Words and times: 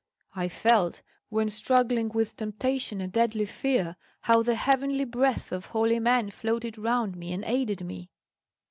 I 0.33 0.47
felt, 0.49 1.03
when 1.29 1.47
struggling 1.49 2.09
with 2.09 2.35
temptation 2.35 3.01
and 3.01 3.11
deadly 3.13 3.45
fear, 3.45 3.97
how 4.21 4.41
the 4.41 4.55
heavenly 4.55 5.05
breath 5.05 5.51
of 5.51 5.67
holy 5.67 5.99
men 5.99 6.31
floated 6.31 6.75
round 6.79 7.15
me 7.15 7.31
and 7.31 7.43
aided 7.45 7.85
me." 7.85 8.09